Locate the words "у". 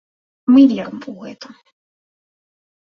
1.13-1.15